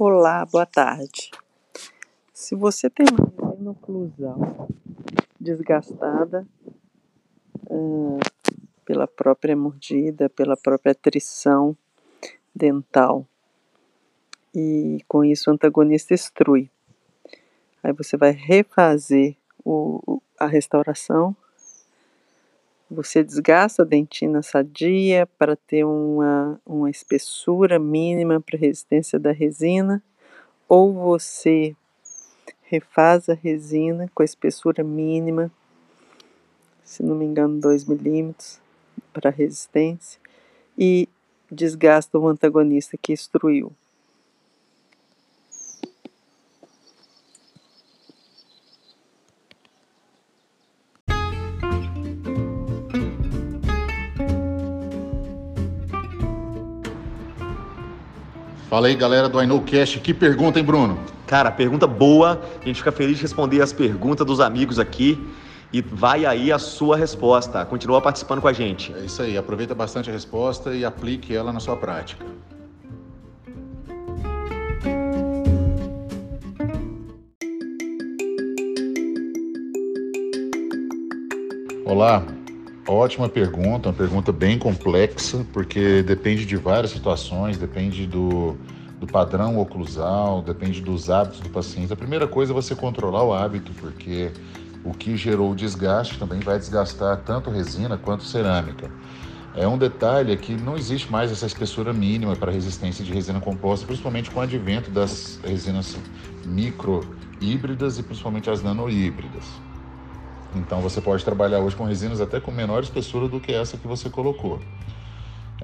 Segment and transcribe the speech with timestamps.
[0.00, 1.28] Olá, boa tarde.
[2.32, 3.04] Se você tem
[3.58, 4.68] uma oclusal
[5.40, 6.46] desgastada
[7.68, 8.20] uh,
[8.84, 11.76] pela própria mordida, pela própria trição
[12.54, 13.26] dental,
[14.54, 16.70] e com isso o antagonista extrui.
[17.82, 21.34] Aí você vai refazer o, a restauração.
[22.90, 30.02] Você desgasta a dentina sadia para ter uma, uma espessura mínima para resistência da resina,
[30.66, 31.76] ou você
[32.62, 35.50] refaz a resina com a espessura mínima,
[36.82, 38.58] se não me engano 2 milímetros
[39.12, 40.18] para resistência,
[40.76, 41.06] e
[41.50, 43.70] desgasta o antagonista que extruiu.
[58.68, 59.98] Fala aí, galera do IKnowCast.
[60.00, 60.98] Que pergunta, hein, Bruno?
[61.26, 62.38] Cara, pergunta boa.
[62.60, 65.18] A gente fica feliz de responder as perguntas dos amigos aqui.
[65.72, 67.64] E vai aí a sua resposta.
[67.64, 68.92] Continua participando com a gente.
[68.94, 69.38] É isso aí.
[69.38, 72.22] Aproveita bastante a resposta e aplique ela na sua prática.
[81.86, 82.22] Olá,
[82.92, 88.56] ótima pergunta, uma pergunta bem complexa, porque depende de várias situações, depende do,
[88.98, 91.92] do padrão oclusal, depende dos hábitos do paciente.
[91.92, 94.32] A primeira coisa é você controlar o hábito, porque
[94.84, 98.90] o que gerou o desgaste também vai desgastar tanto resina quanto cerâmica.
[99.52, 103.86] É um detalhe que não existe mais essa espessura mínima para resistência de resina composta,
[103.86, 105.96] principalmente com o advento das resinas
[106.44, 109.67] micro híbridas e principalmente as nanohíbridas.
[110.54, 113.86] Então você pode trabalhar hoje com resinas até com menor espessura do que essa que
[113.86, 114.60] você colocou.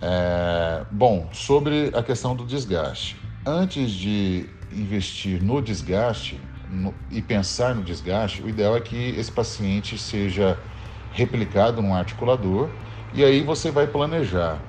[0.00, 3.16] É, bom, sobre a questão do desgaste.
[3.46, 9.30] Antes de investir no desgaste no, e pensar no desgaste, o ideal é que esse
[9.30, 10.58] paciente seja
[11.10, 12.70] replicado num articulador
[13.12, 14.60] e aí você vai planejar.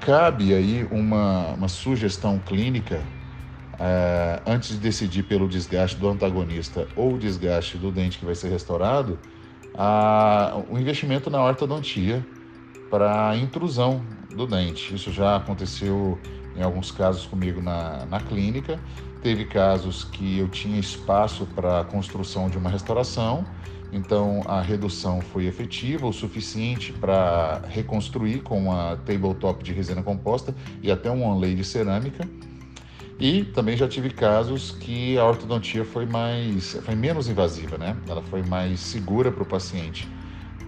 [0.00, 3.02] Cabe aí uma, uma sugestão clínica
[3.78, 8.34] é, antes de decidir pelo desgaste do antagonista ou o desgaste do dente que vai
[8.34, 9.18] ser restaurado,
[9.74, 12.24] a, o investimento na ortodontia
[12.90, 14.94] para intrusão do dente.
[14.94, 16.18] Isso já aconteceu
[16.56, 18.80] em alguns casos comigo na, na clínica.
[19.22, 23.44] Teve casos que eu tinha espaço para a construção de uma restauração,
[23.92, 30.54] então a redução foi efetiva, o suficiente para reconstruir com uma tabletop de resina composta
[30.82, 32.28] e até um onlay de cerâmica.
[33.18, 38.00] E também já tive casos que a ortodontia foi mais, foi menos invasiva, né?
[38.06, 40.14] Ela foi mais segura para o paciente,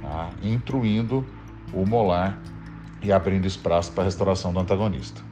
[0.01, 0.35] tá?
[0.43, 1.33] intruindo
[1.73, 2.43] o molar
[3.03, 5.30] e abrindo espaço para a restauração do antagonista.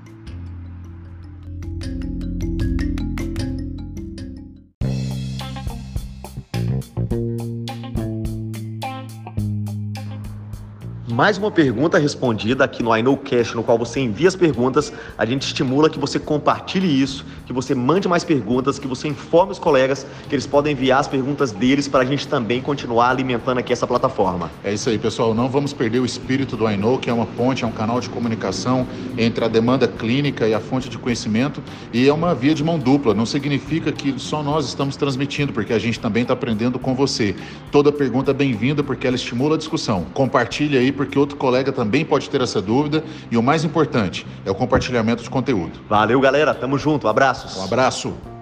[11.11, 14.93] Mais uma pergunta respondida aqui no I Know Cash, no qual você envia as perguntas.
[15.17, 19.53] A gente estimula que você compartilhe isso, que você mande mais perguntas, que você informe
[19.53, 23.59] os colegas que eles podem enviar as perguntas deles para a gente também continuar alimentando
[23.59, 24.51] aqui essa plataforma.
[24.63, 25.33] É isso aí, pessoal.
[25.33, 28.01] Não vamos perder o espírito do I Know, que é uma ponte, é um canal
[28.01, 28.87] de comunicação
[29.17, 32.79] entre a demanda clínica e a fonte de conhecimento e é uma via de mão
[32.79, 33.15] dupla.
[33.15, 37.35] Não significa que só nós estamos transmitindo, porque a gente também está aprendendo com você.
[37.73, 40.05] Toda pergunta é bem-vinda porque ela estimula a discussão.
[40.13, 43.05] Compartilhe aí, porque outro colega também pode ter essa dúvida.
[43.31, 45.79] E o mais importante é o compartilhamento de conteúdo.
[45.89, 46.53] Valeu, galera.
[46.53, 47.07] Tamo junto.
[47.07, 47.57] Abraços.
[47.57, 48.38] Um abraço.